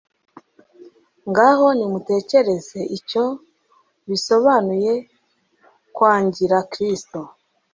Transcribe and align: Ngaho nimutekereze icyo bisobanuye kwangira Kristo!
Ngaho 1.29 1.67
nimutekereze 1.77 2.79
icyo 2.97 3.23
bisobanuye 4.07 4.93
kwangira 5.95 6.57
Kristo! 6.71 7.19